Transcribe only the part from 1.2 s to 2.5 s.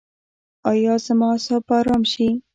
اعصاب به ارام شي؟